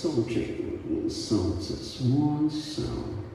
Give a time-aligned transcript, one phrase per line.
[0.00, 0.46] Soldier,
[1.08, 3.27] soldiers, one sound.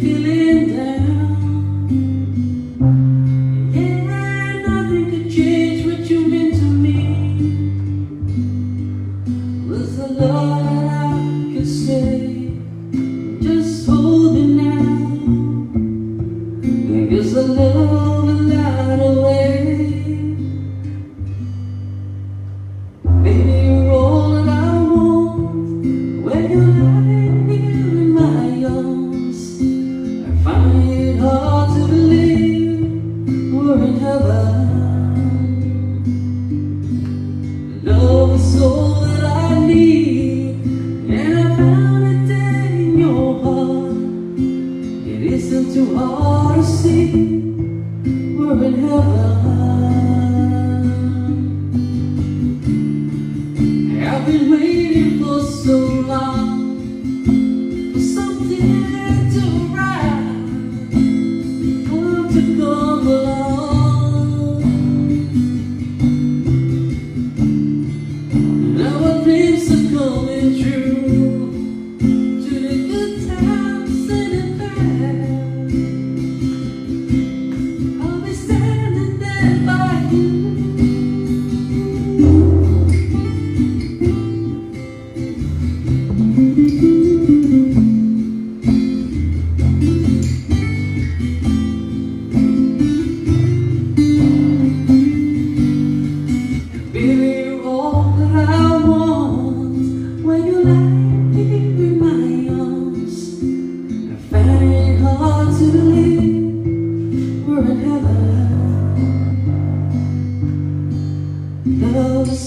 [0.00, 0.35] feeling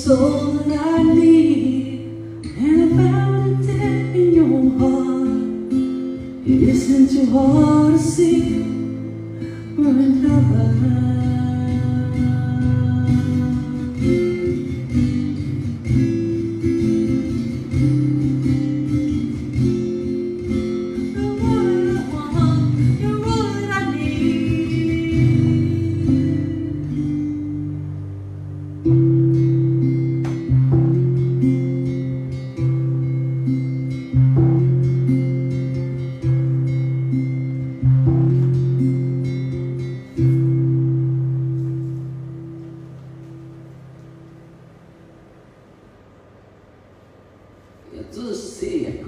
[0.09, 5.71] soul I need, and I found it deep in your heart.
[6.47, 7.88] It isn't too hard.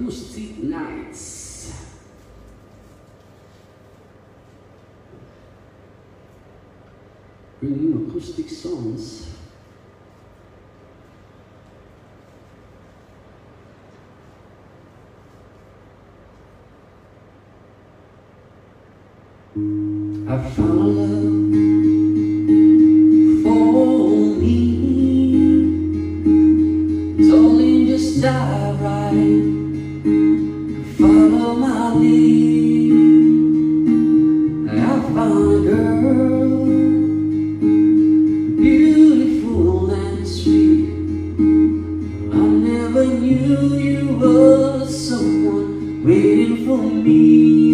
[0.02, 1.72] acoustic nights.
[7.60, 9.28] Bringing acoustic songs.
[19.54, 21.41] I found.
[44.92, 47.71] someone waiting for me.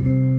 [0.00, 0.31] Imagine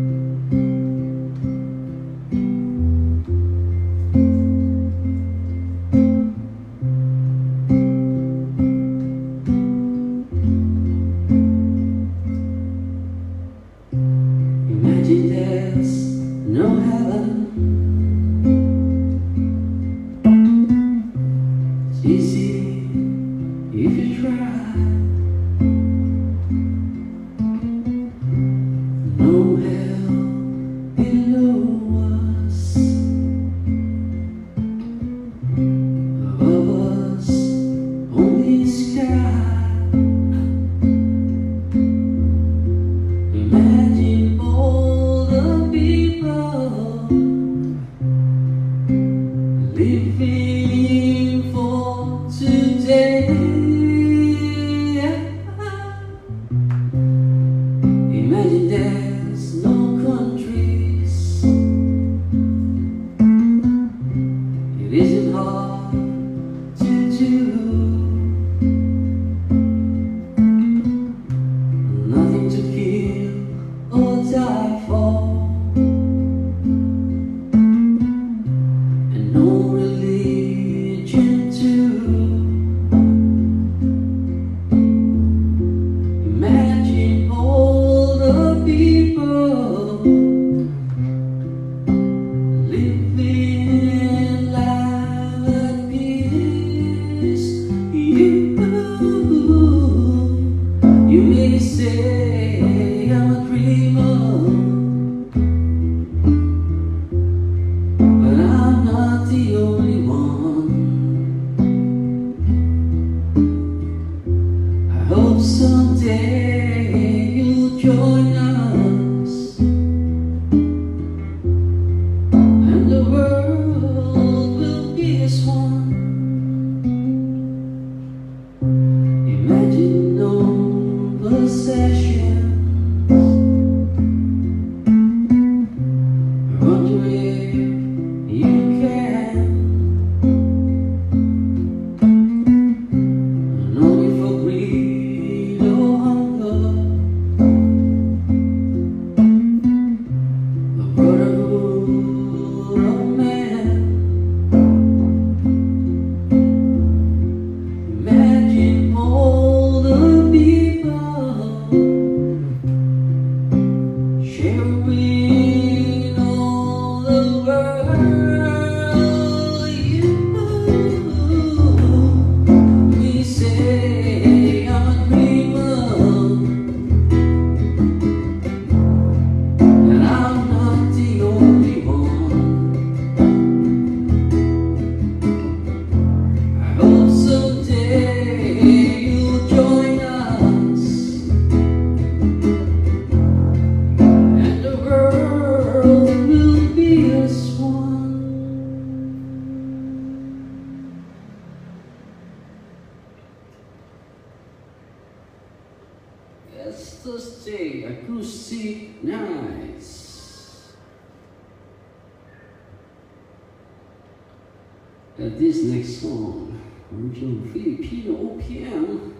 [215.23, 216.59] But this next song,
[216.93, 219.13] original Filipino OPM,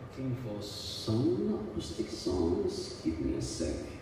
[0.00, 3.00] looking for some acoustic songs.
[3.04, 3.93] Give me a sec.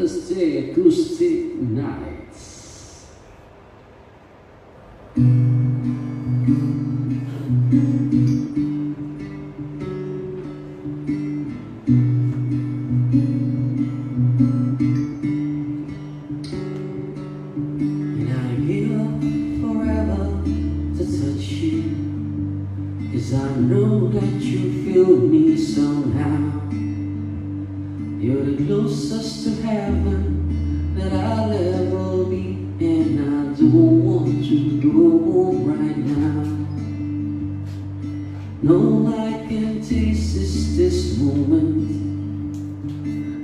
[0.00, 2.19] मनस्य यतुस्थिनाय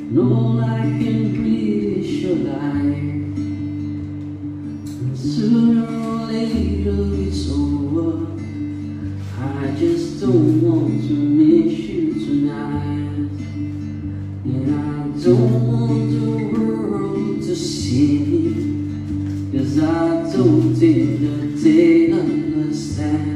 [0.09, 3.35] and all I can breathe is your life.
[5.03, 8.27] And sooner or later it's over.
[9.41, 13.33] I just don't want to miss you tonight.
[14.45, 14.79] And I
[15.25, 19.59] don't want the world to see me.
[19.59, 19.83] Cause I
[20.37, 23.36] don't think that they understand.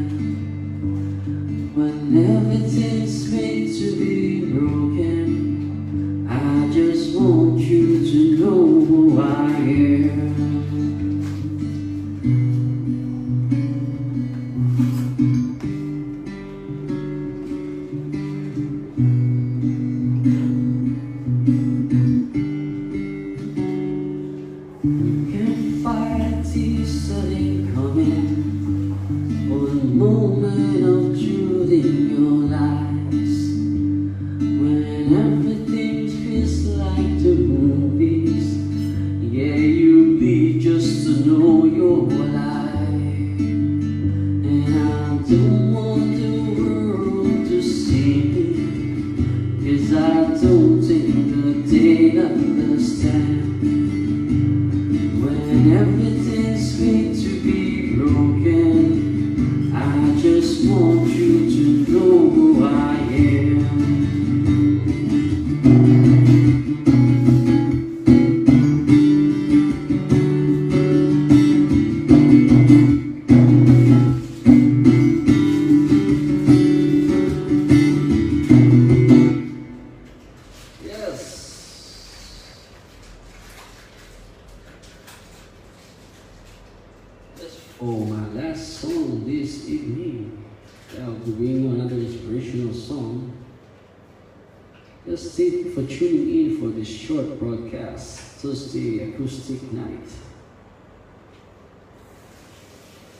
[95.11, 100.07] Just thank you for tuning in for this short broadcast, Thursday acoustic night.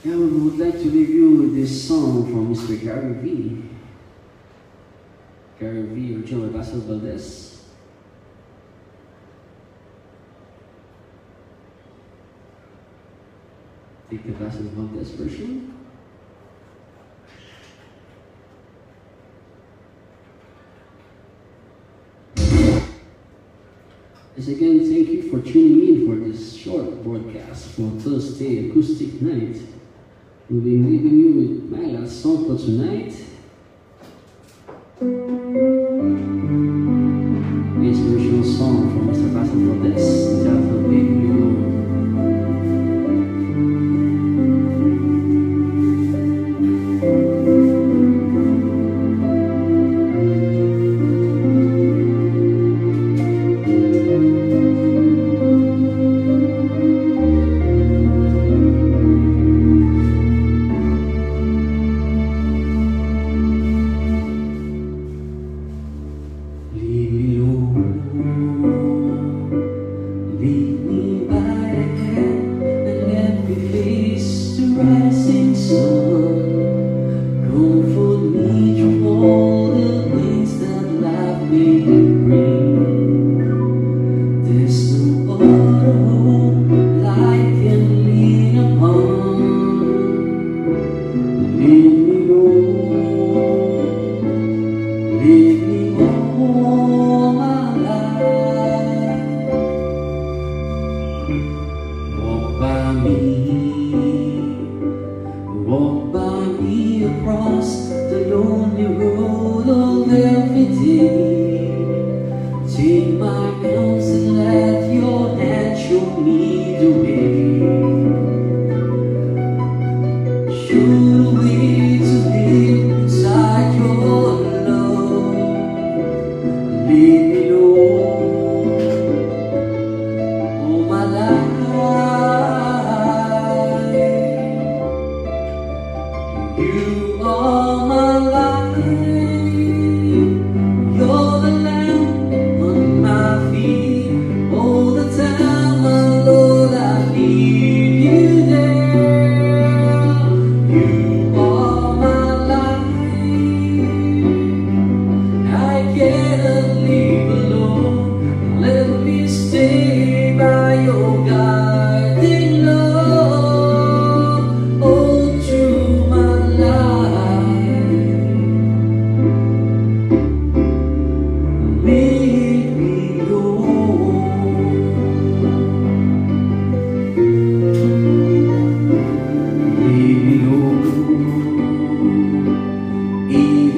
[0.05, 2.81] Now we would like to leave you with this song from Mr.
[2.81, 3.63] Gary V.
[5.59, 7.65] Gary V, or by Basil Valdez.
[14.09, 15.80] Take the Basil Valdez version.
[24.41, 29.61] Yes, again, thank you for tuning in for this short broadcast for Thursday acoustic night.
[30.49, 33.13] We'll be leaving you with my last song for tonight.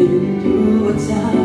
[0.03, 0.09] 沿
[0.41, 1.42] 途我